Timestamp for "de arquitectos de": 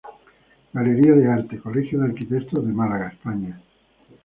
1.99-2.73